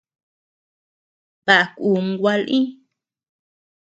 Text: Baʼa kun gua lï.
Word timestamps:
Baʼa 1.45 1.63
kun 1.77 2.05
gua 2.19 2.33
lï. 2.47 2.59